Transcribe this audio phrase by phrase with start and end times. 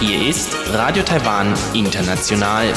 [0.00, 2.72] Hier ist Radio Taiwan International.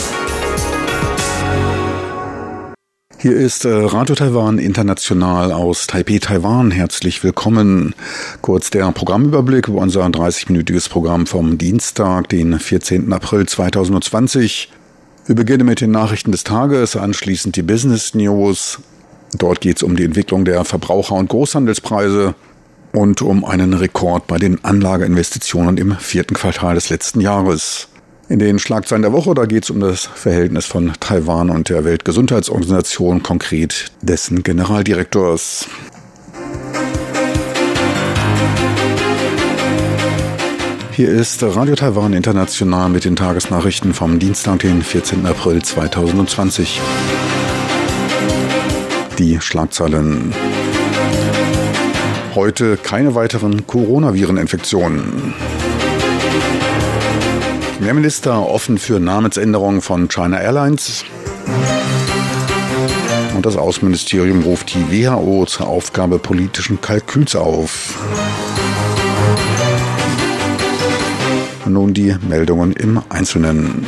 [3.20, 6.72] Hier ist äh, Radio Taiwan International aus Taipei, Taiwan.
[6.72, 7.96] Herzlich willkommen.
[8.42, 13.14] Kurz der Programmüberblick über unser 30-minütiges Programm vom Dienstag, den 14.
[13.14, 14.74] April 2020.
[15.26, 18.82] Wir beginnen mit den Nachrichten des Tages, anschließend die Business News.
[19.38, 22.34] Dort geht es um die Entwicklung der Verbraucher- und Großhandelspreise
[22.94, 27.90] und um einen Rekord bei den Anlageinvestitionen im vierten Quartal des letzten Jahres.
[28.28, 31.84] In den Schlagzeilen der Woche, da geht es um das Verhältnis von Taiwan und der
[31.84, 35.68] Weltgesundheitsorganisation, konkret dessen Generaldirektors.
[40.92, 45.26] Hier ist Radio Taiwan International mit den Tagesnachrichten vom Dienstag, den 14.
[45.26, 46.82] April 2020.
[49.20, 50.34] Die Schlagzeilen.
[52.36, 55.34] Heute keine weiteren Coronaviren-Infektionen.
[57.76, 61.04] Premierminister offen für Namensänderungen von China Airlines.
[63.36, 68.00] Und das Außenministerium ruft die WHO zur Aufgabe politischen Kalküls auf.
[71.66, 73.86] Nun die Meldungen im Einzelnen.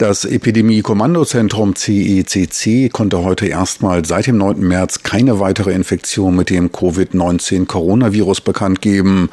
[0.00, 4.58] Das Epidemie-Kommandozentrum CECC e konnte heute erstmal seit dem 9.
[4.58, 9.28] März keine weitere Infektion mit dem Covid-19-Coronavirus bekannt geben.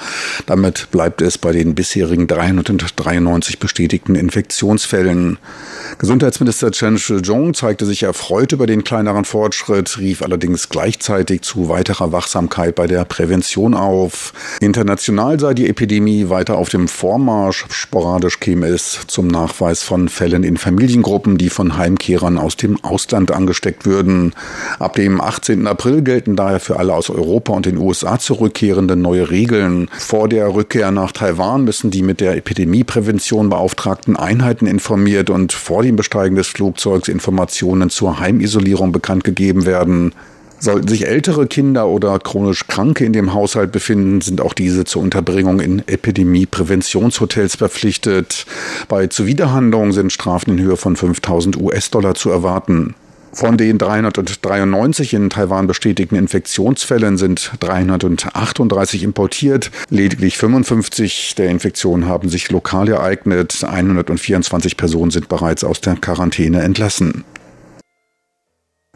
[0.45, 5.37] Damit bleibt es bei den bisherigen 393 bestätigten Infektionsfällen.
[5.99, 12.11] Gesundheitsminister Chen Shih-chung zeigte sich erfreut über den kleineren Fortschritt, rief allerdings gleichzeitig zu weiterer
[12.11, 14.33] Wachsamkeit bei der Prävention auf.
[14.59, 17.63] International sei die Epidemie weiter auf dem Vormarsch.
[17.69, 23.31] Sporadisch käme es zum Nachweis von Fällen in Familiengruppen, die von Heimkehrern aus dem Ausland
[23.31, 24.33] angesteckt würden.
[24.79, 25.67] Ab dem 18.
[25.67, 29.89] April gelten daher für alle aus Europa und den USA zurückkehrenden neue Regeln.
[29.97, 35.83] Vor der Rückkehr nach Taiwan müssen die mit der Epidemieprävention beauftragten Einheiten informiert und vor
[35.83, 40.13] dem Besteigen des Flugzeugs Informationen zur Heimisolierung bekannt gegeben werden.
[40.59, 45.03] Sollten sich ältere Kinder oder chronisch Kranke in dem Haushalt befinden, sind auch diese zur
[45.03, 48.45] Unterbringung in Epidemie-Präventionshotels verpflichtet.
[48.87, 52.95] Bei Zuwiderhandlungen sind Strafen in Höhe von 5000 US-Dollar zu erwarten.
[53.33, 59.69] Von den 393 in Taiwan bestätigten Infektionsfällen sind 338 importiert.
[59.91, 63.63] Lediglich 55 der Infektionen haben sich lokal ereignet.
[63.63, 67.25] 124 Personen sind bereits aus der Quarantäne entlassen.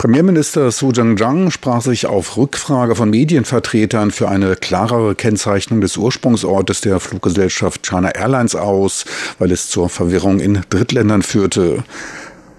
[0.01, 6.81] Premierminister Su Zhang sprach sich auf Rückfrage von Medienvertretern für eine klarere Kennzeichnung des Ursprungsortes
[6.81, 9.05] der Fluggesellschaft China Airlines aus,
[9.37, 11.83] weil es zur Verwirrung in Drittländern führte.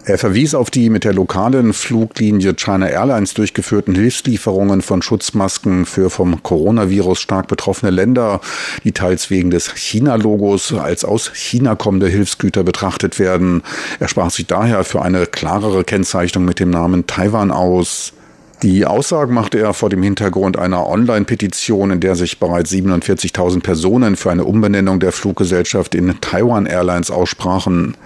[0.04, 6.10] Er verwies auf die mit der lokalen Fluglinie China Airlines durchgeführten Hilfslieferungen von Schutzmasken für
[6.10, 8.40] vom Coronavirus stark betroffene Länder,
[8.82, 13.62] die teils wegen des China-Logos als aus China kommende Hilfsgüter betrachtet werden.
[14.00, 18.12] Er sprach sich daher für eine klarere Kennzeichnung mit dem Namen Taiwan aus.
[18.64, 24.16] Die Aussagen machte er vor dem Hintergrund einer Online-Petition, in der sich bereits 47.000 Personen
[24.16, 27.96] für eine Umbenennung der Fluggesellschaft in Taiwan Airlines aussprachen.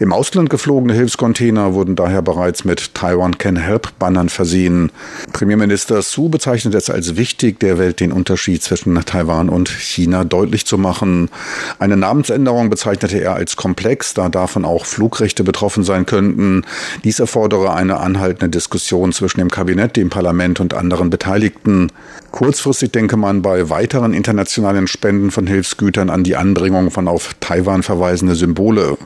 [0.00, 4.90] Im Ausland geflogene Hilfscontainer wurden daher bereits mit Taiwan Can Help Bannern versehen.
[5.32, 10.66] Premierminister Su bezeichnet es als wichtig, der Welt den Unterschied zwischen Taiwan und China deutlich
[10.66, 11.30] zu machen.
[11.78, 16.64] Eine Namensänderung bezeichnete er als komplex, da davon auch Flugrechte betroffen sein könnten.
[17.04, 21.92] Dies erfordere eine anhaltende Diskussion zwischen dem Kabinett, dem Parlament und anderen Beteiligten.
[22.32, 27.84] Kurzfristig denke man bei weiteren internationalen Spenden von Hilfsgütern an die Anbringung von auf Taiwan
[27.84, 28.98] verweisende Symbole.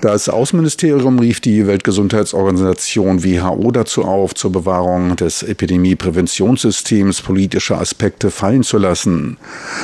[0.00, 8.64] Das Außenministerium rief die Weltgesundheitsorganisation WHO dazu auf, zur Bewahrung des Epidemiepräventionssystems politische Aspekte fallen
[8.64, 9.36] zu lassen.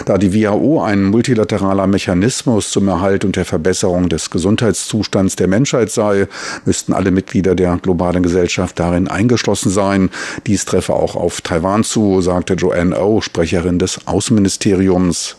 [0.07, 5.91] Da die WHO ein multilateraler Mechanismus zum Erhalt und der Verbesserung des Gesundheitszustands der Menschheit
[5.91, 6.27] sei,
[6.65, 10.11] müssten alle Mitglieder der globalen Gesellschaft darin eingeschlossen sein.
[10.47, 15.37] Dies treffe auch auf Taiwan zu, sagte Joanne O, Sprecherin des Außenministeriums.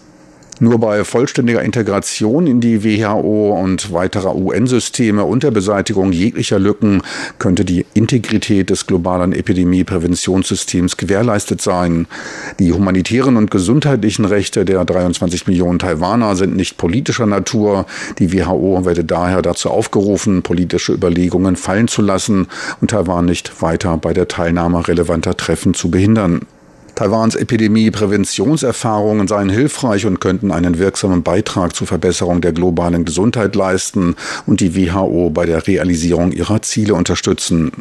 [0.62, 7.02] Nur bei vollständiger Integration in die WHO und weiterer UN-Systeme und der Beseitigung jeglicher Lücken
[7.38, 12.08] könnte die Integrität des globalen Epidemiepräventionssystems gewährleistet sein.
[12.60, 17.86] Die humanitären und gesundheitlichen Rechte der 23 Millionen Taiwaner sind nicht politischer Natur.
[18.18, 22.48] Die WHO werde daher dazu aufgerufen, politische Überlegungen fallen zu lassen
[22.82, 26.42] und Taiwan nicht weiter bei der Teilnahme relevanter Treffen zu behindern.
[27.00, 34.18] Taiwans Epidemie-Präventionserfahrungen seien hilfreich und könnten einen wirksamen Beitrag zur Verbesserung der globalen Gesundheit leisten
[34.46, 37.72] und die WHO bei der Realisierung ihrer Ziele unterstützen.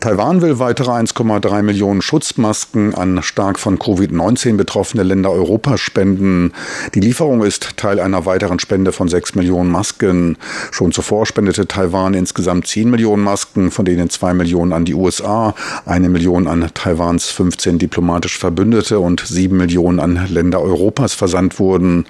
[0.00, 6.52] Taiwan will weitere 1,3 Millionen Schutzmasken an stark von Covid-19 betroffene Länder Europas spenden.
[6.94, 10.36] Die Lieferung ist Teil einer weiteren Spende von 6 Millionen Masken.
[10.70, 15.54] Schon zuvor spendete Taiwan insgesamt 10 Millionen Masken, von denen 2 Millionen an die USA,
[15.84, 22.06] eine Million an Taiwans 15 diplomatisch Verbündete und 7 Millionen an Länder Europas versandt wurden.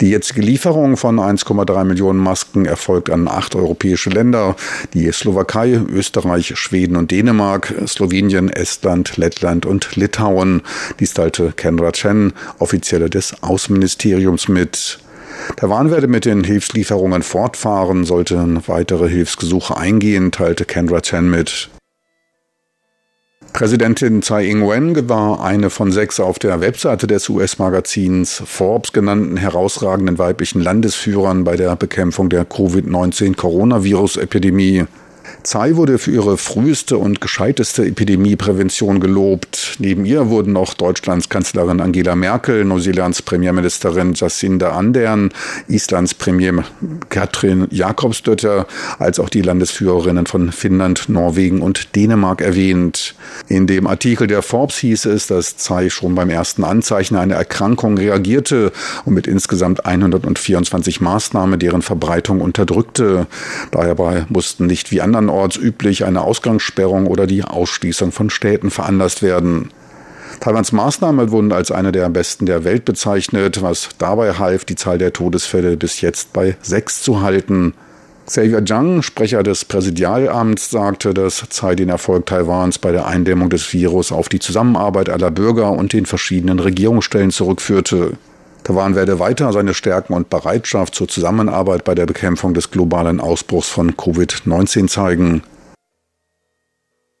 [0.00, 4.56] Die jetzige Lieferung von 1,3 Millionen Masken erfolgt an acht europäische Länder,
[4.92, 10.62] die Slowakei, Österreich, Schweden und Dänemark, Slowenien, Estland, Lettland und Litauen.
[11.00, 14.98] Dies teilte Kendra Chen, Offizielle des Außenministeriums mit.
[15.56, 21.70] Taiwan werde mit den Hilfslieferungen fortfahren, sollten weitere Hilfsgesuche eingehen, teilte Kendra Chen mit.
[23.54, 30.18] Präsidentin Tsai Ing-wen war eine von sechs auf der Webseite des US-Magazins Forbes genannten herausragenden
[30.18, 34.86] weiblichen Landesführern bei der Bekämpfung der Covid-19-Coronavirus-Epidemie.
[35.44, 39.76] Tsai wurde für ihre früheste und gescheiteste Epidemieprävention gelobt.
[39.78, 45.32] Neben ihr wurden noch Deutschlands Kanzlerin Angela Merkel, Neuseelands Premierministerin Jacinda Ardern,
[45.68, 46.64] Islands Premier
[47.10, 48.66] Katrin Jakobsdötter,
[48.98, 53.14] als auch die Landesführerinnen von Finnland, Norwegen und Dänemark erwähnt.
[53.46, 57.98] In dem Artikel der Forbes hieß es, dass Tsai schon beim ersten Anzeichen einer Erkrankung
[57.98, 58.72] reagierte
[59.04, 63.26] und mit insgesamt 124 Maßnahmen deren Verbreitung unterdrückte.
[63.72, 69.22] Dabei mussten nicht wie andere andernorts üblich eine Ausgangssperrung oder die Ausschließung von Städten veranlasst
[69.22, 69.70] werden.
[70.40, 74.98] Taiwans Maßnahmen wurden als eine der besten der Welt bezeichnet, was dabei half, die Zahl
[74.98, 77.74] der Todesfälle bis jetzt bei sechs zu halten.
[78.26, 83.72] Xavier Zhang, Sprecher des Präsidialamts, sagte, dass Tsai den Erfolg Taiwans bei der Eindämmung des
[83.72, 88.12] Virus auf die Zusammenarbeit aller Bürger und den verschiedenen Regierungsstellen zurückführte.
[88.64, 93.68] Taiwan werde weiter seine Stärken und Bereitschaft zur Zusammenarbeit bei der Bekämpfung des globalen Ausbruchs
[93.68, 95.42] von Covid-19 zeigen.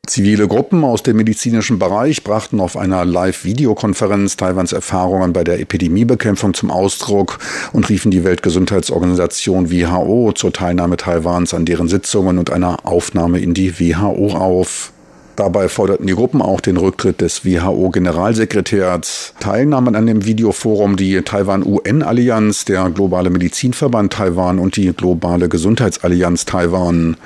[0.06, 6.54] Zivile Gruppen aus dem medizinischen Bereich brachten auf einer Live-Videokonferenz Taiwans Erfahrungen bei der Epidemiebekämpfung
[6.54, 7.38] zum Ausdruck
[7.72, 13.52] und riefen die Weltgesundheitsorganisation WHO zur Teilnahme Taiwans an deren Sitzungen und einer Aufnahme in
[13.52, 14.93] die WHO auf.
[15.36, 19.34] Dabei forderten die Gruppen auch den Rücktritt des WHO-Generalsekretärs.
[19.40, 27.16] Teilnahmen an dem Videoforum die Taiwan-UN-Allianz, der Globale Medizinverband Taiwan und die Globale Gesundheitsallianz Taiwan.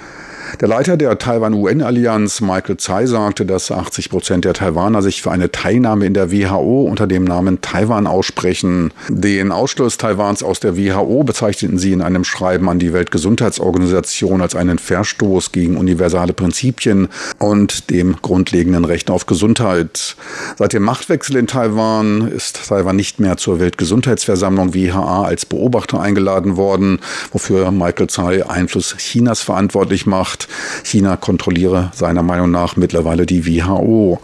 [0.61, 5.53] Der Leiter der Taiwan-UN-Allianz, Michael Tsai, sagte, dass 80 Prozent der Taiwaner sich für eine
[5.53, 8.93] Teilnahme in der WHO unter dem Namen Taiwan aussprechen.
[9.09, 14.57] Den Ausschluss Taiwans aus der WHO bezeichneten sie in einem Schreiben an die Weltgesundheitsorganisation als
[14.57, 17.09] einen Verstoß gegen universale Prinzipien
[17.39, 20.17] und dem grundlegenden Recht auf Gesundheit.
[20.57, 26.57] Seit dem Machtwechsel in Taiwan ist Taiwan nicht mehr zur Weltgesundheitsversammlung WHA als Beobachter eingeladen
[26.57, 27.01] worden,
[27.33, 30.49] wofür Michael Tsai Einfluss Chinas verantwortlich macht macht.
[30.85, 34.21] China kontrolliere seiner Meinung nach mittlerweile die WHO.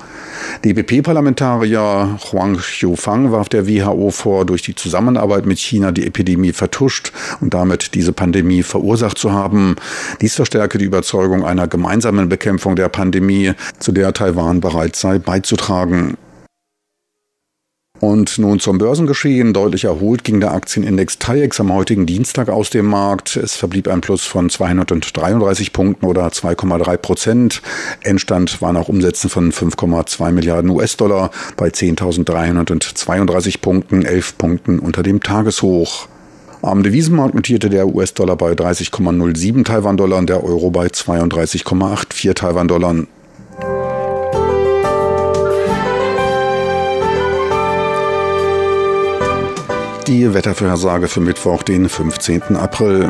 [0.64, 7.12] DPP-Parlamentarier Huang Xiufang warf der WHO vor, durch die Zusammenarbeit mit China die Epidemie vertuscht
[7.40, 9.76] und damit diese Pandemie verursacht zu haben.
[10.20, 16.17] Dies verstärke die Überzeugung einer gemeinsamen Bekämpfung der Pandemie, zu der Taiwan bereit sei beizutragen.
[18.05, 19.55] Und nun zum Börsengeschehen.
[19.55, 23.34] Deutlich erholt ging der Aktienindex TAIEX am heutigen Dienstag aus dem Markt.
[23.34, 27.63] Es verblieb ein Plus von 233 Punkten oder 2,3 Prozent.
[28.03, 35.23] Endstand waren auch Umsätze von 5,2 Milliarden US-Dollar bei 10.332 Punkten, 11 Punkten unter dem
[35.23, 36.06] Tageshoch.
[36.61, 43.06] Am Devisenmarkt notierte der US-Dollar bei 30,07 Taiwan-Dollar und der Euro bei 32,84 Taiwan-Dollar.
[50.06, 52.56] Die Wettervorhersage für Mittwoch, den 15.
[52.56, 53.08] April.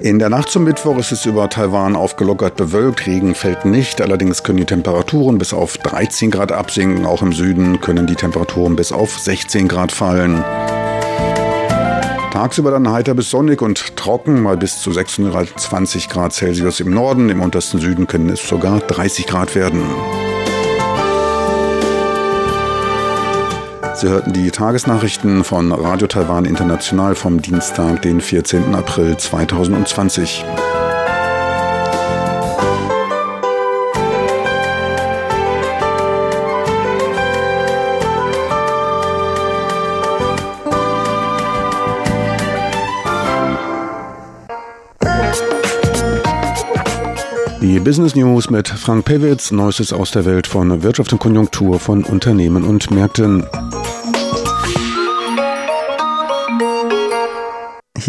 [0.00, 4.44] In der Nacht zum Mittwoch ist es über Taiwan aufgelockert bewölkt, Regen fällt nicht, allerdings
[4.44, 8.92] können die Temperaturen bis auf 13 Grad absinken, auch im Süden können die Temperaturen bis
[8.92, 10.44] auf 16 Grad fallen.
[12.30, 17.28] Tagsüber dann heiter bis sonnig und trocken, mal bis zu 620 Grad Celsius im Norden,
[17.28, 19.82] im untersten Süden können es sogar 30 Grad werden.
[24.00, 28.74] Sie hörten die Tagesnachrichten von Radio Taiwan International vom Dienstag, den 14.
[28.74, 30.42] April 2020.
[47.60, 52.02] Die Business News mit Frank Pewitz, Neuestes aus der Welt von Wirtschaft und Konjunktur von
[52.02, 53.44] Unternehmen und Märkten.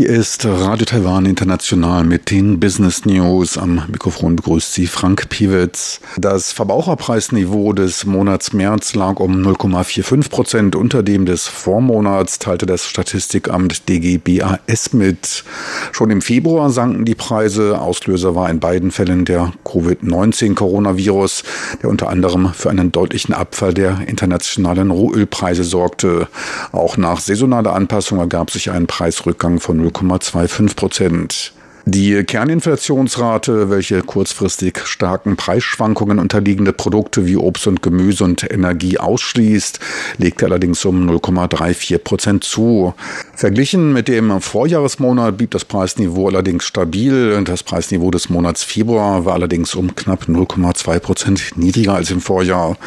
[0.02, 3.56] Hier ist Radio Taiwan International mit den Business News.
[3.56, 6.00] Am Mikrofon begrüßt Sie Frank Piewitz.
[6.18, 12.88] Das Verbraucherpreisniveau des Monats März lag um 0,45 Prozent unter dem des Vormonats, teilte das
[12.88, 15.44] Statistikamt DGBAS mit.
[15.92, 17.80] Schon im Februar sanken die Preise.
[17.80, 21.44] Auslöser war in beiden Fällen der Covid-19-Coronavirus,
[21.84, 26.28] der unter anderem für einen deutlichen Abfall der internationalen Rohölpreise sorgte.
[26.72, 31.54] Auch nach saisonaler Anpassung ergab sich ein Preisrückgang von 0,25 Prozent.
[31.86, 39.80] Die Kerninflationsrate, welche kurzfristig starken Preisschwankungen unterliegende Produkte wie Obst und Gemüse und Energie ausschließt,
[40.20, 42.94] legte allerdings um 0,34 Prozent zu.
[43.34, 47.44] Verglichen mit dem Vorjahresmonat blieb das Preisniveau allerdings stabil.
[47.46, 52.78] Das Preisniveau des Monats Februar war allerdings um knapp 0,2 Prozent niedriger als im Vorjahr.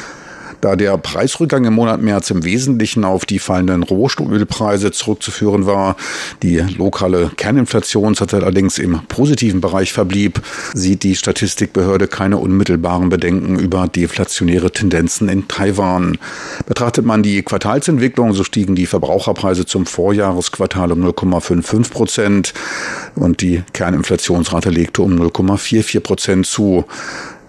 [0.64, 5.94] Da der Preisrückgang im Monat März im Wesentlichen auf die fallenden Rohstoffölpreise zurückzuführen war,
[6.42, 10.40] die lokale Kerninflationszeit allerdings im positiven Bereich verblieb,
[10.72, 16.16] sieht die Statistikbehörde keine unmittelbaren Bedenken über deflationäre Tendenzen in Taiwan.
[16.64, 22.54] Betrachtet man die Quartalsentwicklung, so stiegen die Verbraucherpreise zum Vorjahresquartal um 0,55 Prozent
[23.16, 26.86] und die Kerninflationsrate legte um 0,44 Prozent zu.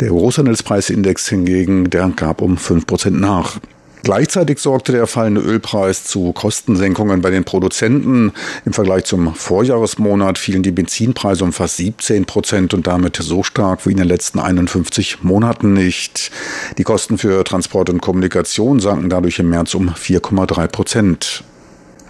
[0.01, 3.59] Der Großhandelspreisindex hingegen, der gab um 5% nach.
[4.03, 8.33] Gleichzeitig sorgte der fallende Ölpreis zu Kostensenkungen bei den Produzenten.
[8.63, 13.85] Im Vergleich zum Vorjahresmonat fielen die Benzinpreise um fast 17 Prozent und damit so stark
[13.87, 16.29] wie in den letzten 51 Monaten nicht.
[16.77, 21.43] Die Kosten für Transport und Kommunikation sanken dadurch im März um 4,3 Prozent.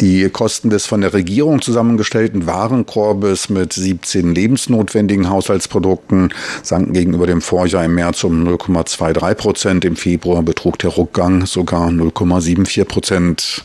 [0.02, 6.34] Die Kosten des von der Regierung zusammengestellten Warenkorbes mit 17 lebensnotwendigen Haushaltsprodukten
[6.64, 9.86] sanken gegenüber dem Vorjahr im März um 0,23 Prozent.
[9.86, 13.64] Im Februar betrug der Rückgang sogar 0,74 Prozent.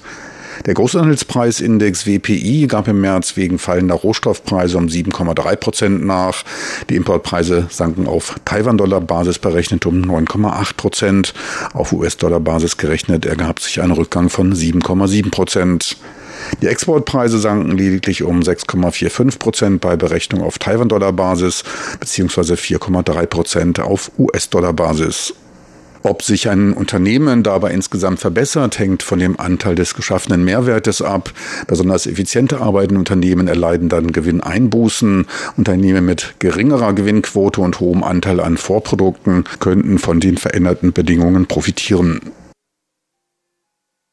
[0.66, 6.44] Der Großhandelspreisindex WPI gab im März wegen fallender Rohstoffpreise um 7,3 Prozent nach.
[6.90, 11.34] Die Importpreise sanken auf Taiwan-Dollar-Basis berechnet um 9,8 Prozent.
[11.72, 15.96] Auf US-Dollar-Basis gerechnet ergab sich ein Rückgang von 7,7 Prozent.
[16.62, 21.64] Die Exportpreise sanken lediglich um 6,45 Prozent bei Berechnung auf Taiwan-Dollar-Basis
[21.98, 22.54] bzw.
[22.54, 25.34] 4,3 Prozent auf US-Dollar-Basis.
[26.02, 31.30] Ob sich ein Unternehmen dabei insgesamt verbessert, hängt von dem Anteil des geschaffenen Mehrwertes ab.
[31.66, 35.26] Besonders effiziente arbeitende Unternehmen erleiden dann Gewinneinbußen.
[35.58, 42.20] Unternehmen mit geringerer Gewinnquote und hohem Anteil an Vorprodukten könnten von den veränderten Bedingungen profitieren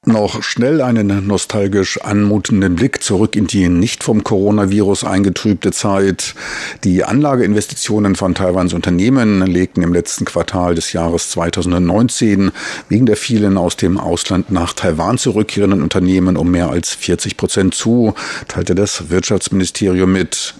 [0.07, 6.35] noch schnell einen nostalgisch anmutenden Blick zurück in die nicht vom Coronavirus eingetrübte Zeit.
[6.83, 12.51] Die Anlageinvestitionen von Taiwans Unternehmen legten im letzten Quartal des Jahres 2019
[12.89, 17.75] wegen der vielen aus dem Ausland nach Taiwan zurückkehrenden Unternehmen um mehr als 40 Prozent
[17.75, 18.13] zu,
[18.47, 20.55] teilte das Wirtschaftsministerium mit.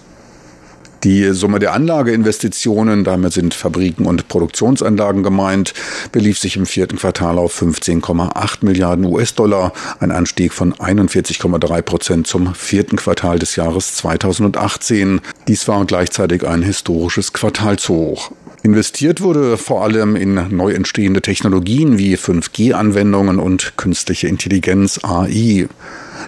[1.04, 5.72] Die Summe der Anlageinvestitionen, damit sind Fabriken und Produktionsanlagen gemeint,
[6.10, 12.52] belief sich im vierten Quartal auf 15,8 Milliarden US-Dollar, ein Anstieg von 41,3 Prozent zum
[12.54, 15.20] vierten Quartal des Jahres 2018.
[15.46, 18.32] Dies war gleichzeitig ein historisches Quartalshoch.
[18.64, 25.68] Investiert wurde vor allem in neu entstehende Technologien wie 5G-Anwendungen und künstliche Intelligenz AI.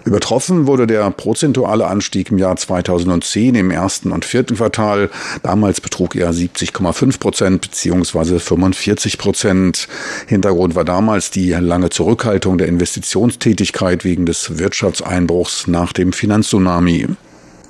[0.05, 5.11] Übertroffen wurde der prozentuale Anstieg im Jahr 2010 im ersten und vierten Quartal.
[5.43, 8.39] Damals betrug er 70,5 Prozent bzw.
[8.39, 9.89] 45 Prozent.
[10.27, 17.09] Hintergrund war damals die lange Zurückhaltung der Investitionstätigkeit wegen des Wirtschaftseinbruchs nach dem Finanztsunami.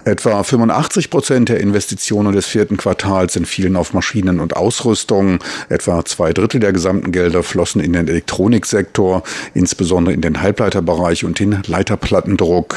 [0.05, 5.41] Etwa 85 Prozent der Investitionen des vierten Quartals entfielen auf Maschinen und Ausrüstung.
[5.69, 11.39] Etwa zwei Drittel der gesamten Gelder flossen in den Elektroniksektor, insbesondere in den Halbleiterbereich und
[11.39, 12.77] den Leiterplattendruck.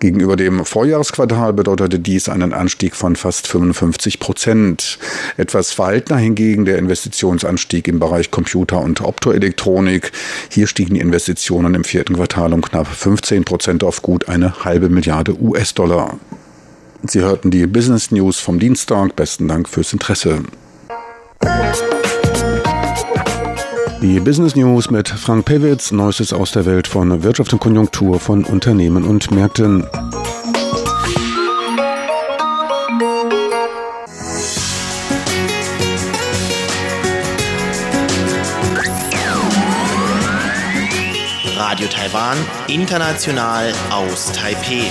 [0.00, 4.98] Gegenüber dem Vorjahresquartal bedeutete dies einen Anstieg von fast 55 Prozent.
[5.36, 10.10] Etwas verhaltener hingegen der Investitionsanstieg im Bereich Computer und Optoelektronik.
[10.50, 14.88] Hier stiegen die Investitionen im vierten Quartal um knapp 15 Prozent auf gut eine halbe
[14.88, 16.18] Milliarde US-Dollar.
[17.06, 19.16] Sie hörten die Business News vom Dienstag.
[19.16, 20.42] Besten Dank fürs Interesse.
[24.02, 28.44] Die Business News mit Frank Pewitz, Neuestes aus der Welt von Wirtschaft und Konjunktur von
[28.44, 29.86] Unternehmen und Märkten.
[41.56, 42.36] Radio Taiwan,
[42.68, 44.90] international aus Taipeh.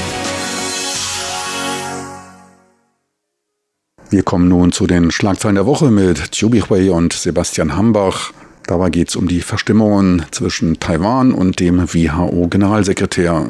[4.11, 8.31] Wir kommen nun zu den Schlagzeilen der Woche mit Chubi Hui und Sebastian Hambach.
[8.65, 13.45] Dabei geht es um die Verstimmungen zwischen Taiwan und dem WHO-Generalsekretär.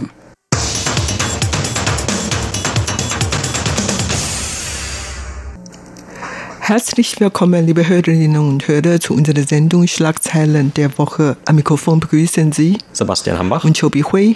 [6.59, 11.37] Herzlich willkommen, liebe Hörerinnen und Hörer, zu unserer Sendung Schlagzeilen der Woche.
[11.45, 14.35] Am Mikrofon begrüßen Sie Sebastian Hambach und Chobi Hui.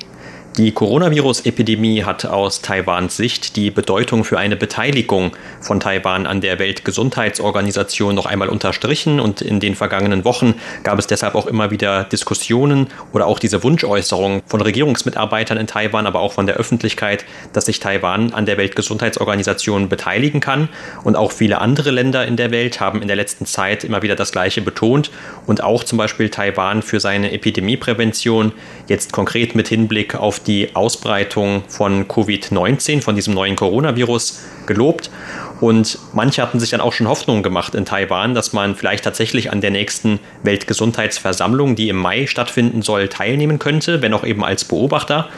[0.57, 6.59] Die Coronavirus-Epidemie hat aus Taiwans Sicht die Bedeutung für eine Beteiligung von Taiwan an der
[6.59, 9.19] Weltgesundheitsorganisation noch einmal unterstrichen.
[9.19, 13.63] Und in den vergangenen Wochen gab es deshalb auch immer wieder Diskussionen oder auch diese
[13.63, 18.57] Wunschäußerung von Regierungsmitarbeitern in Taiwan, aber auch von der Öffentlichkeit, dass sich Taiwan an der
[18.57, 20.69] Weltgesundheitsorganisation beteiligen kann.
[21.03, 24.15] Und auch viele andere Länder in der Welt haben in der letzten Zeit immer wieder
[24.15, 25.09] das Gleiche betont.
[25.47, 28.51] Und auch zum Beispiel Taiwan für seine Epidemieprävention.
[28.87, 35.09] Jetzt konkret mit Hinblick auf die Ausbreitung von Covid-19, von diesem neuen Coronavirus, gelobt.
[35.59, 39.51] Und manche hatten sich dann auch schon Hoffnungen gemacht in Taiwan, dass man vielleicht tatsächlich
[39.51, 44.65] an der nächsten Weltgesundheitsversammlung, die im Mai stattfinden soll, teilnehmen könnte, wenn auch eben als
[44.65, 45.29] Beobachter.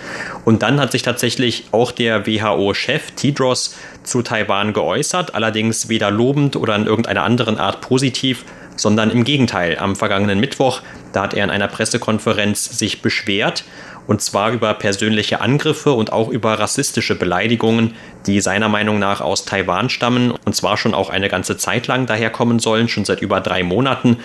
[0.44, 6.56] Und dann hat sich tatsächlich auch der WHO-Chef Tidros zu Taiwan geäußert, allerdings weder lobend
[6.56, 8.46] oder in irgendeiner anderen Art positiv,
[8.76, 9.78] sondern im Gegenteil.
[9.78, 10.82] Am vergangenen Mittwoch,
[11.14, 13.64] da hat er in einer Pressekonferenz sich beschwert
[14.08, 17.96] und zwar über persönliche Angriffe und auch über rassistische Beleidigungen,
[18.26, 22.06] die seiner Meinung nach aus Taiwan stammen und zwar schon auch eine ganze Zeit lang
[22.06, 24.18] daherkommen sollen, schon seit über drei Monaten.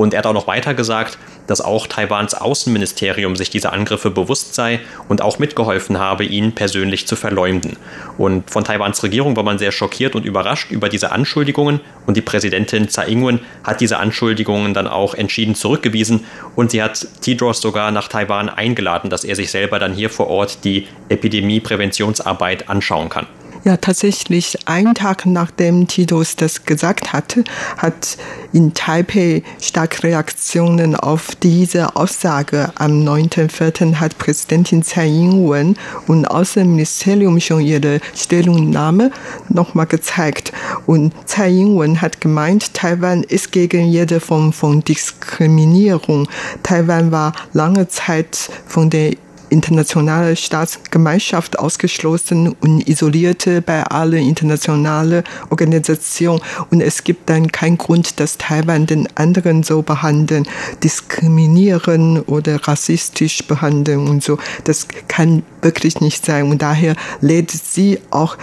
[0.00, 4.54] Und er hat auch noch weiter gesagt, dass auch Taiwans Außenministerium sich dieser Angriffe bewusst
[4.54, 4.80] sei
[5.10, 7.76] und auch mitgeholfen habe, ihn persönlich zu verleumden.
[8.16, 12.22] Und von Taiwans Regierung war man sehr schockiert und überrascht über diese Anschuldigungen und die
[12.22, 16.24] Präsidentin Tsai Ing-wen hat diese Anschuldigungen dann auch entschieden zurückgewiesen
[16.56, 20.28] und sie hat Tidros sogar nach Taiwan eingeladen, dass er sich selber dann hier vor
[20.28, 23.26] Ort die Epidemiepräventionsarbeit anschauen kann.
[23.62, 27.44] Ja, tatsächlich, einen Tag nachdem Titus das gesagt hatte,
[27.76, 28.16] hat
[28.54, 32.72] in Taipei stark Reaktionen auf diese Aussage.
[32.76, 33.96] Am 9.4.
[33.96, 39.10] hat Präsidentin Tsai Ing-wen und Außenministerium schon ihre Stellungnahme
[39.50, 40.52] nochmal gezeigt.
[40.86, 46.28] Und Tsai Ing-wen hat gemeint, Taiwan ist gegen jede Form von Diskriminierung.
[46.62, 49.12] Taiwan war lange Zeit von der
[49.50, 56.40] internationale Staatsgemeinschaft ausgeschlossen und isolierte bei allen internationalen Organisationen.
[56.70, 60.46] Und es gibt dann keinen Grund, dass Taiwan den anderen so behandeln,
[60.82, 64.38] diskriminieren oder rassistisch behandeln und so.
[64.64, 66.50] Das kann wirklich nicht sein.
[66.50, 68.36] Und daher lädt sie auch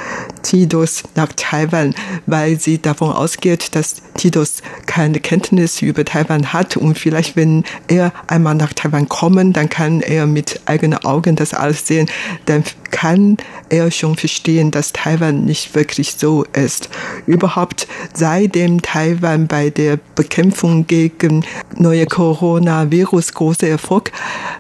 [0.48, 1.94] Tidos nach Taiwan,
[2.26, 8.14] weil sie davon ausgeht, dass Tidos keine Kenntnis über Taiwan hat und vielleicht, wenn er
[8.28, 12.10] einmal nach Taiwan kommt, dann kann er mit eigenen Augen das alles sehen,
[12.46, 13.36] dann kann
[13.68, 16.90] er schon verstehen, dass Taiwan nicht wirklich so ist.
[17.26, 24.14] Überhaupt seitdem Taiwan bei der Bekämpfung gegen neue Coronavirus große Erfolg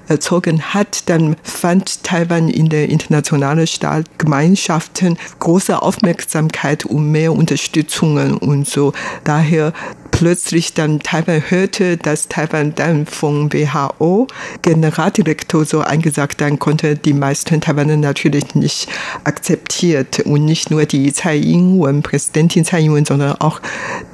[0.10, 8.68] erzogen hat, dann fand Taiwan in der internationalen Staatsgemeinschaften große Aufmerksamkeit und mehr Unterstützungen und
[8.68, 8.94] so.
[9.24, 9.74] Daher
[10.18, 14.26] plötzlich dann Taiwan hörte, dass Taiwan dann vom WHO
[14.64, 16.96] Generaldirektor so eingesagt, dann konnte.
[16.96, 18.90] Die meisten Taiwaner natürlich nicht
[19.26, 20.22] akzeptiert.
[20.22, 23.62] Und nicht nur die Tsai Ing-wen, Präsidentin Tsai Ing-wen, sondern auch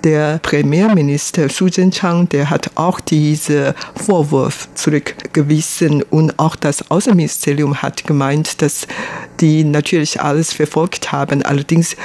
[0.03, 6.03] der Premierminister Su Zhenchang, der hat auch diese Vorwurf zurückgewiesen.
[6.03, 8.87] Und auch das Außenministerium hat gemeint, dass
[9.39, 11.43] die natürlich alles verfolgt haben.
[11.43, 11.95] Allerdings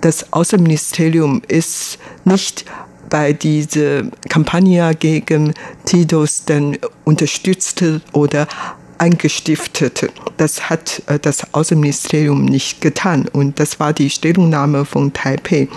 [0.00, 2.64] das Außenministerium ist nicht
[3.12, 5.52] bei dieser Kampagne gegen
[5.84, 8.48] Titus dann unterstützte oder
[9.02, 10.08] angestiftet.
[10.36, 15.68] Das hat äh, das Außenministerium nicht getan und das war die Stellungnahme von Taipei.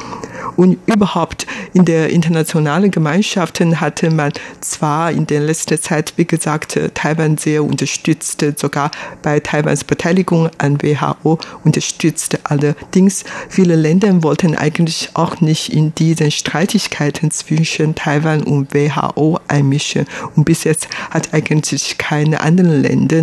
[0.58, 6.80] Und überhaupt in der internationalen Gemeinschaft hatte man zwar in der letzten Zeit, wie gesagt,
[6.94, 12.38] Taiwan sehr unterstützt, sogar bei Taiwans Beteiligung an WHO unterstützt.
[12.44, 20.06] Allerdings viele Länder wollten eigentlich auch nicht in diesen Streitigkeiten zwischen Taiwan und WHO einmischen.
[20.36, 23.15] Und bis jetzt hat eigentlich keine anderen Länder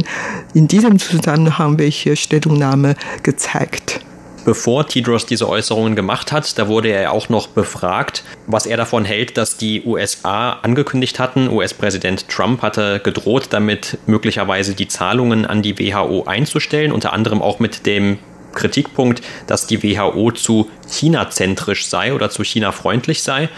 [0.55, 4.01] in diesem Zusammenhang welche Stellungnahme gezeigt.
[4.45, 9.05] bevor Tedros diese Äußerungen gemacht hat, da wurde er auch noch befragt, was er davon
[9.05, 11.49] hält, dass die USA angekündigt hatten.
[11.49, 17.59] US-Präsident Trump hatte gedroht, damit möglicherweise die Zahlungen an die WHO einzustellen, unter anderem auch
[17.59, 18.19] mit dem
[18.53, 23.49] Kritikpunkt, dass die WHO zu China-zentrisch sei oder zu China-freundlich sei.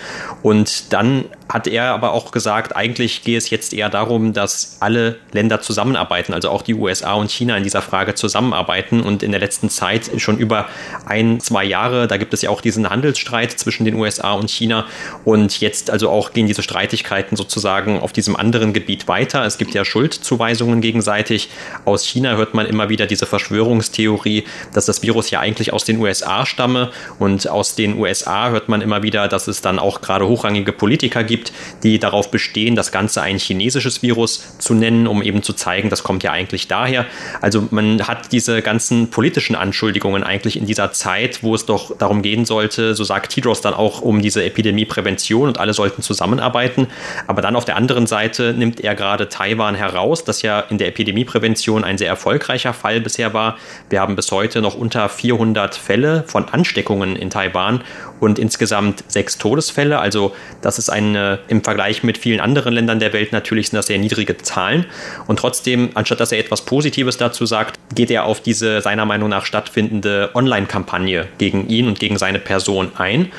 [0.43, 5.17] Und dann hat er aber auch gesagt, eigentlich gehe es jetzt eher darum, dass alle
[5.33, 9.03] Länder zusammenarbeiten, also auch die USA und China in dieser Frage zusammenarbeiten.
[9.03, 10.67] Und in der letzten Zeit schon über
[11.07, 14.87] ein, zwei Jahre, da gibt es ja auch diesen Handelsstreit zwischen den USA und China.
[15.25, 19.45] Und jetzt also auch gehen diese Streitigkeiten sozusagen auf diesem anderen Gebiet weiter.
[19.45, 21.51] Es gibt ja Schuldzuweisungen gegenseitig.
[21.85, 25.99] Aus China hört man immer wieder diese Verschwörungstheorie, dass das Virus ja eigentlich aus den
[25.99, 26.91] USA stamme.
[27.19, 31.23] Und aus den USA hört man immer wieder, dass es dann auch gerade hochrangige Politiker
[31.23, 35.53] gibt, gibt, die darauf bestehen, das Ganze ein chinesisches Virus zu nennen, um eben zu
[35.53, 37.07] zeigen, das kommt ja eigentlich daher.
[37.41, 42.23] Also man hat diese ganzen politischen Anschuldigungen eigentlich in dieser Zeit, wo es doch darum
[42.23, 46.87] gehen sollte, so sagt Tedros dann auch um diese Epidemieprävention und alle sollten zusammenarbeiten.
[47.27, 50.87] Aber dann auf der anderen Seite nimmt er gerade Taiwan heraus, das ja in der
[50.89, 53.57] Epidemieprävention ein sehr erfolgreicher Fall bisher war.
[53.91, 57.83] Wir haben bis heute noch unter 400 Fälle von Ansteckungen in Taiwan
[58.21, 59.99] und insgesamt sechs Todesfälle.
[59.99, 63.87] Also das ist eine im Vergleich mit vielen anderen Ländern der Welt natürlich sind das
[63.87, 64.87] sehr niedrige Zahlen.
[65.27, 69.29] Und trotzdem, anstatt dass er etwas Positives dazu sagt, geht er auf diese seiner Meinung
[69.29, 73.31] nach stattfindende Online-Kampagne gegen ihn und gegen seine Person ein.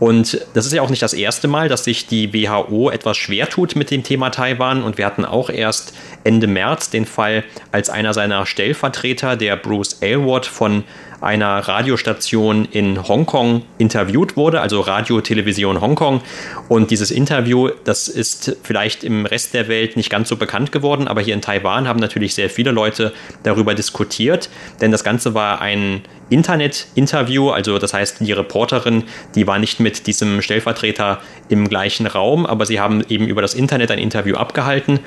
[0.00, 3.48] Und das ist ja auch nicht das erste Mal, dass sich die WHO etwas schwer
[3.48, 4.82] tut mit dem Thema Taiwan.
[4.82, 10.02] Und wir hatten auch erst Ende März den Fall, als einer seiner Stellvertreter, der Bruce
[10.02, 10.84] Aylward von
[11.22, 16.20] einer Radiostation in Hongkong interviewt wurde, also Radio Television Hongkong.
[16.68, 21.08] Und dieses Interview, das ist vielleicht im Rest der Welt nicht ganz so bekannt geworden,
[21.08, 23.12] aber hier in Taiwan haben natürlich sehr viele Leute
[23.44, 29.04] darüber diskutiert, denn das Ganze war ein Internet-Interview, also das heißt, die Reporterin,
[29.34, 33.54] die war nicht mit diesem Stellvertreter im gleichen Raum, aber sie haben eben über das
[33.54, 35.00] Internet ein Interview abgehalten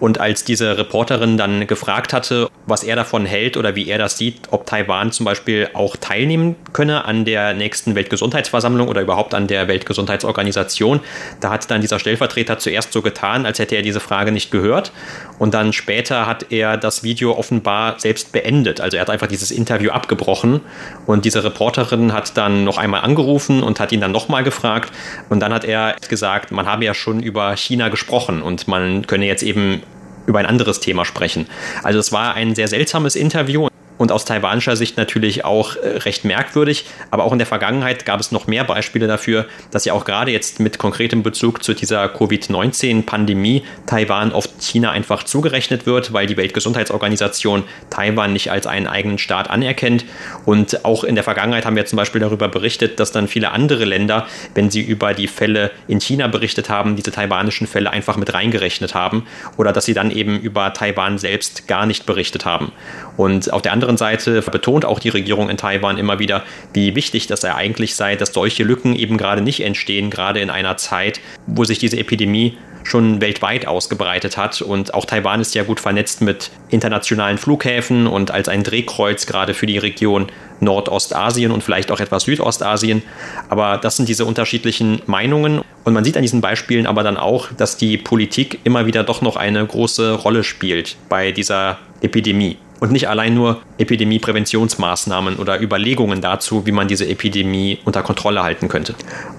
[0.00, 4.18] und als diese Reporterin dann gefragt hatte, was er davon hält oder wie er das
[4.18, 9.46] sieht, ob Taiwan zum Beispiel auch teilnehmen könne an der nächsten Weltgesundheitsversammlung oder überhaupt an
[9.46, 11.00] der Weltgesundheitsorganisation,
[11.40, 14.92] da hat dann dieser Stellvertreter zuerst so getan, als hätte er diese Frage nicht gehört.
[15.38, 18.80] Und dann später hat er das Video offenbar selbst beendet.
[18.80, 20.60] Also er hat einfach dieses Interview abgebrochen
[21.06, 24.92] und diese Reporterin hat dann noch einmal angerufen und hat ihn dann nochmal gefragt.
[25.28, 29.26] Und dann hat er gesagt, man habe ja schon über China gesprochen und man könne
[29.26, 29.82] jetzt eben
[30.26, 31.46] über ein anderes Thema sprechen.
[31.82, 36.24] Also es war ein sehr seltsames Interview und aus taiwanischer Sicht natürlich auch äh, recht
[36.24, 36.86] merkwürdig.
[37.10, 40.30] Aber auch in der Vergangenheit gab es noch mehr Beispiele dafür, dass ja auch gerade
[40.30, 46.36] jetzt mit konkretem Bezug zu dieser Covid-19-Pandemie Taiwan oft China einfach zugerechnet wird, weil die
[46.36, 50.04] Weltgesundheitsorganisation Taiwan nicht als einen eigenen Staat anerkennt.
[50.44, 53.84] Und auch in der Vergangenheit haben wir zum Beispiel darüber berichtet, dass dann viele andere
[53.84, 58.32] Länder, wenn sie über die Fälle in China berichtet haben, diese taiwanischen Fälle einfach mit
[58.32, 62.72] reingerechnet haben oder dass sie dann eben über Taiwan selbst gar nicht berichtet haben.
[63.16, 66.94] Und auf der anderen anderen Seite betont auch die Regierung in Taiwan immer wieder, wie
[66.96, 71.20] wichtig das eigentlich sei, dass solche Lücken eben gerade nicht entstehen, gerade in einer Zeit,
[71.46, 74.62] wo sich diese Epidemie schon weltweit ausgebreitet hat.
[74.62, 79.54] Und auch Taiwan ist ja gut vernetzt mit internationalen Flughäfen und als ein Drehkreuz gerade
[79.54, 80.26] für die Region
[80.60, 83.02] Nordostasien und vielleicht auch etwas Südostasien.
[83.48, 85.62] Aber das sind diese unterschiedlichen Meinungen.
[85.84, 89.20] Und man sieht an diesen Beispielen aber dann auch, dass die Politik immer wieder doch
[89.20, 96.20] noch eine große Rolle spielt bei dieser Epidemie und nicht allein nur Epidemiepräventionsmaßnahmen oder Überlegungen
[96.20, 98.94] dazu, wie man diese Epidemie unter Kontrolle halten könnte.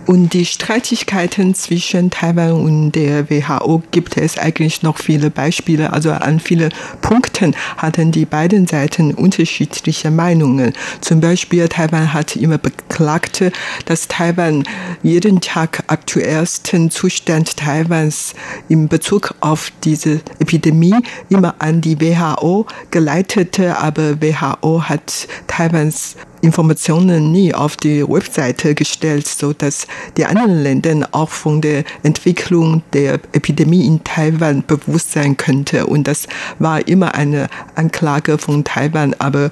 [0.05, 5.91] Und die Streitigkeiten zwischen Taiwan und der WHO gibt es eigentlich noch viele Beispiele.
[5.91, 10.73] Also an vielen Punkten hatten die beiden Seiten unterschiedliche Meinungen.
[11.01, 13.43] Zum Beispiel Taiwan hat immer beklagt,
[13.85, 14.63] dass Taiwan
[15.03, 18.33] jeden Tag aktuellsten Zustand Taiwans
[18.69, 20.95] in Bezug auf diese Epidemie
[21.29, 28.75] immer an die WHO geleitet leitete, aber WHO hat Taiwans Informationen nie auf die Webseite
[28.75, 35.13] gestellt, so dass die anderen Länder auch von der Entwicklung der Epidemie in Taiwan bewusst
[35.13, 35.87] sein könnte.
[35.87, 36.27] Und das
[36.59, 39.51] war immer eine Anklage von Taiwan, aber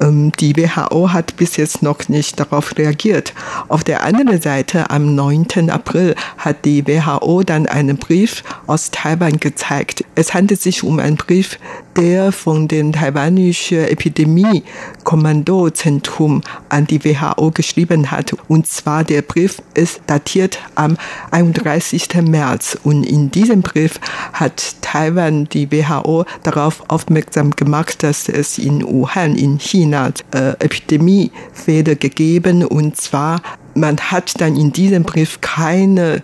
[0.00, 3.32] ähm, die WHO hat bis jetzt noch nicht darauf reagiert.
[3.68, 5.70] Auf der anderen Seite, am 9.
[5.70, 10.04] April, hat die WHO dann einen Brief aus Taiwan gezeigt.
[10.14, 11.58] Es handelt sich um einen Brief,
[11.96, 18.34] der von dem taiwanischen Epidemie-Kommandozentrum Publikum an die WHO geschrieben hat.
[18.48, 20.96] Und zwar der Brief ist datiert am
[21.30, 22.08] 31.
[22.22, 22.76] März.
[22.82, 24.00] Und in diesem Brief
[24.32, 31.96] hat Taiwan die WHO darauf aufmerksam gemacht, dass es in Wuhan in China äh, Epidemiefälle
[31.96, 33.40] gegeben und zwar
[33.76, 36.22] man hat dann in diesem Brief keine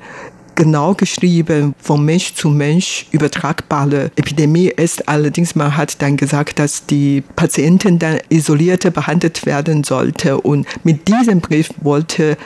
[0.54, 5.08] genau geschrieben, von Mensch zu Mensch übertragbare Epidemie ist.
[5.08, 10.34] Allerdings, man hat dann gesagt, dass die Patienten dann isoliert behandelt werden sollten.
[10.34, 12.36] Und mit diesem Brief wollte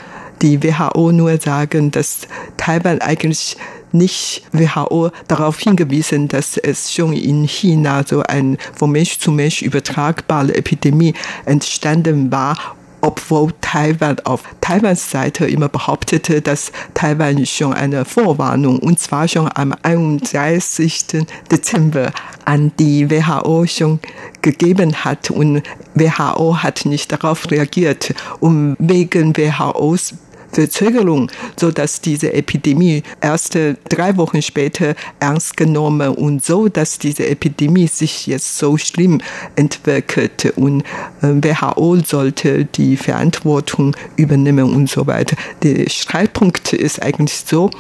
[0.43, 3.57] die WHO nur sagen, dass Taiwan eigentlich
[3.93, 9.63] nicht WHO darauf hingewiesen, dass es schon in China so ein von Mensch zu Mensch
[9.63, 11.15] übertragbare Epidemie
[11.45, 18.99] entstanden war obwohl Taiwan auf Taiwans Seite immer behauptete, dass Taiwan schon eine Vorwarnung, und
[18.99, 21.25] zwar schon am 31.
[21.49, 22.11] Dezember
[22.45, 24.01] an die WHO schon
[24.43, 25.63] gegeben hat und
[25.95, 28.13] WHO hat nicht darauf reagiert.
[28.41, 30.15] Und wegen WHOs
[30.57, 37.27] Verzögerung, so dass diese Epidemie erst drei Wochen später ernst genommen und so, dass diese
[37.27, 39.21] Epidemie sich jetzt so schlimm
[39.55, 40.83] entwickelt und
[41.23, 45.37] äh, WHO sollte die Verantwortung übernehmen und so weiter.
[45.63, 47.71] Der Streitpunkt ist eigentlich so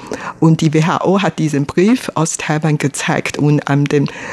[0.41, 3.85] und die WHO hat diesen Brief aus Taiwan gezeigt und am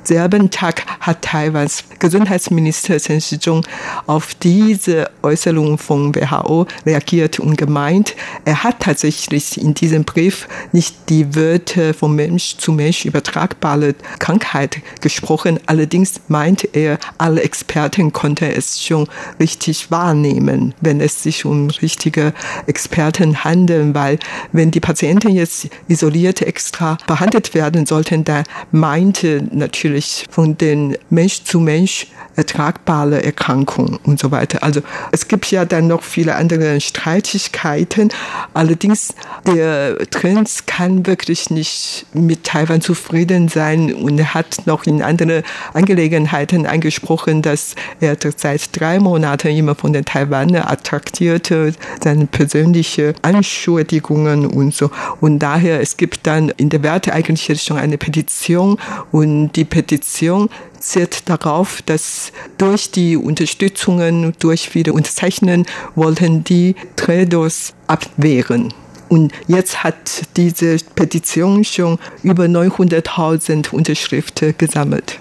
[0.03, 3.65] selben Tag hat Taiwans Gesundheitsminister Chen Shizhong
[4.05, 11.09] auf diese Äußerung von WHO reagiert und gemeint, er hat tatsächlich in diesem Brief nicht
[11.09, 15.59] die Wörter von Mensch zu Mensch übertragbare Krankheit gesprochen.
[15.65, 19.07] Allerdings meint er, alle Experten konnten es schon
[19.39, 22.33] richtig wahrnehmen, wenn es sich um richtige
[22.67, 24.19] Experten handelt, weil
[24.51, 31.43] wenn die Patienten jetzt isoliert extra behandelt werden sollten, da meinte natürlich von den Mensch
[31.43, 34.63] zu Mensch ertragbare Erkrankung und so weiter.
[34.63, 38.09] Also es gibt ja dann noch viele andere Streitigkeiten.
[38.53, 39.13] Allerdings
[39.47, 46.65] der Prinz kann wirklich nicht mit Taiwan zufrieden sein und hat noch in andere Angelegenheiten
[46.65, 51.73] angesprochen, dass er seit drei Monaten immer von den Taiwaner attraktierte,
[52.03, 54.91] seine persönliche Anschuldigungen und so.
[55.21, 58.77] Und daher, es gibt dann in der Welt eigentlich schon eine Petition
[59.11, 60.49] und die Petition
[60.83, 65.65] zielt darauf, dass durch die Unterstützungen, durch viele Unterzeichnen
[65.95, 68.73] wollten die Trados abwehren.
[69.09, 75.19] Und jetzt hat diese Petition schon über 900.000 Unterschriften gesammelt.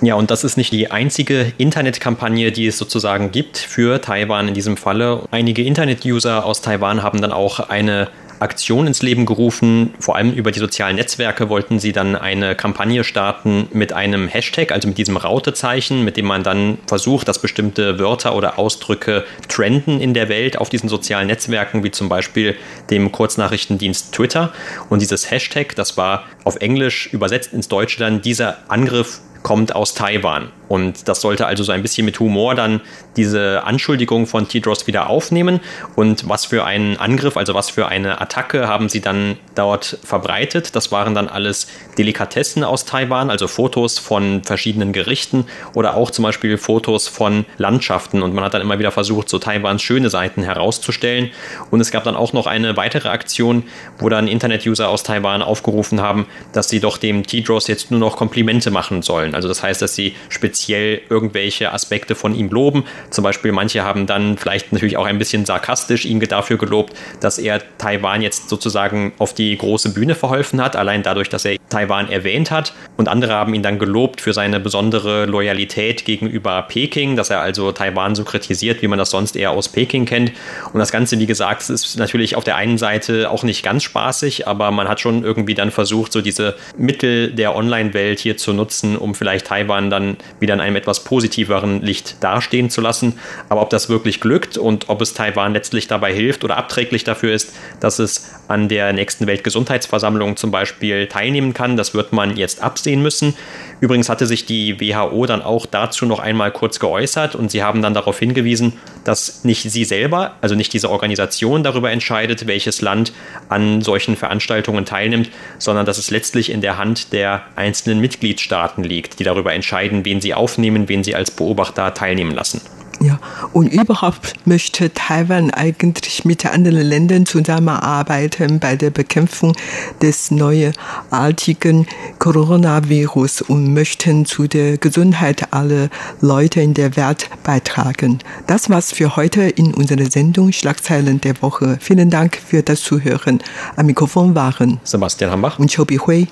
[0.00, 4.54] Ja, und das ist nicht die einzige Internetkampagne, die es sozusagen gibt für Taiwan in
[4.54, 5.26] diesem Falle.
[5.30, 8.08] Einige Internet-User aus Taiwan haben dann auch eine
[8.42, 9.94] Aktion ins Leben gerufen.
[9.98, 14.72] Vor allem über die sozialen Netzwerke wollten sie dann eine Kampagne starten mit einem Hashtag,
[14.72, 20.00] also mit diesem Rautezeichen, mit dem man dann versucht, dass bestimmte Wörter oder Ausdrücke trenden
[20.00, 22.56] in der Welt auf diesen sozialen Netzwerken, wie zum Beispiel
[22.90, 24.52] dem Kurznachrichtendienst Twitter.
[24.90, 29.94] Und dieses Hashtag, das war auf Englisch übersetzt ins Deutsche dann dieser Angriff kommt aus
[29.94, 30.50] Taiwan.
[30.72, 32.80] Und das sollte also so ein bisschen mit Humor dann
[33.18, 35.60] diese Anschuldigung von Tedros wieder aufnehmen.
[35.96, 40.74] Und was für einen Angriff, also was für eine Attacke haben sie dann dort verbreitet?
[40.74, 41.66] Das waren dann alles
[41.98, 48.22] Delikatessen aus Taiwan, also Fotos von verschiedenen Gerichten oder auch zum Beispiel Fotos von Landschaften.
[48.22, 51.32] Und man hat dann immer wieder versucht, so Taiwans schöne Seiten herauszustellen.
[51.70, 53.64] Und es gab dann auch noch eine weitere Aktion,
[53.98, 58.16] wo dann Internet-User aus Taiwan aufgerufen haben, dass sie doch dem Tedros jetzt nur noch
[58.16, 59.34] Komplimente machen sollen.
[59.34, 62.84] Also das heißt, dass sie speziell irgendwelche Aspekte von ihm loben.
[63.10, 67.38] Zum Beispiel manche haben dann vielleicht natürlich auch ein bisschen sarkastisch ihm dafür gelobt, dass
[67.38, 72.10] er Taiwan jetzt sozusagen auf die große Bühne verholfen hat, allein dadurch, dass er Taiwan
[72.10, 72.74] erwähnt hat.
[72.96, 77.72] Und andere haben ihn dann gelobt für seine besondere Loyalität gegenüber Peking, dass er also
[77.72, 80.32] Taiwan so kritisiert, wie man das sonst eher aus Peking kennt.
[80.72, 84.46] Und das Ganze, wie gesagt, ist natürlich auf der einen Seite auch nicht ganz spaßig,
[84.46, 88.96] aber man hat schon irgendwie dann versucht, so diese Mittel der Online-Welt hier zu nutzen,
[88.96, 93.18] um vielleicht Taiwan dann wieder in einem etwas positiveren Licht dastehen zu lassen.
[93.48, 97.32] Aber ob das wirklich glückt und ob es Taiwan letztlich dabei hilft oder abträglich dafür
[97.32, 102.62] ist, dass es an der nächsten Weltgesundheitsversammlung zum Beispiel teilnehmen kann, das wird man jetzt
[102.62, 103.34] absehen müssen.
[103.82, 107.82] Übrigens hatte sich die WHO dann auch dazu noch einmal kurz geäußert und sie haben
[107.82, 113.12] dann darauf hingewiesen, dass nicht sie selber, also nicht diese Organisation darüber entscheidet, welches Land
[113.48, 119.18] an solchen Veranstaltungen teilnimmt, sondern dass es letztlich in der Hand der einzelnen Mitgliedstaaten liegt,
[119.18, 122.60] die darüber entscheiden, wen sie aufnehmen, wen sie als Beobachter teilnehmen lassen.
[123.02, 123.18] Ja,
[123.52, 129.56] und überhaupt möchte Taiwan eigentlich mit anderen Ländern zusammenarbeiten bei der Bekämpfung
[130.00, 131.88] des neuartigen
[132.20, 135.88] Coronavirus und möchten zu der Gesundheit aller
[136.20, 138.20] Leute in der Welt beitragen.
[138.46, 141.78] Das war's für heute in unserer Sendung Schlagzeilen der Woche.
[141.80, 143.42] Vielen Dank für das Zuhören.
[143.74, 146.28] Am Mikrofon waren Sebastian Hambach und Chobi Hui.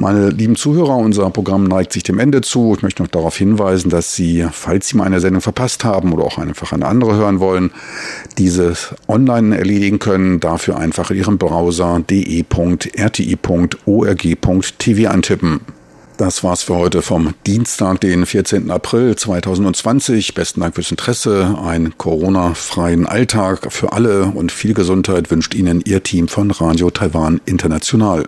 [0.00, 2.72] Meine lieben Zuhörer, unser Programm neigt sich dem Ende zu.
[2.74, 6.24] Ich möchte noch darauf hinweisen, dass Sie, falls Sie mal eine Sendung verpasst haben oder
[6.24, 7.70] auch einfach eine andere hören wollen,
[8.38, 10.40] dieses online erledigen können.
[10.40, 12.80] Dafür einfach in Ihrem Browser de.rti.org.tv
[15.10, 15.60] antippen.
[16.16, 18.70] Das war's für heute vom Dienstag, den 14.
[18.70, 20.32] April 2020.
[20.32, 21.58] Besten Dank fürs Interesse.
[21.62, 27.42] Einen Corona-freien Alltag für alle und viel Gesundheit wünscht Ihnen Ihr Team von Radio Taiwan
[27.44, 28.24] International.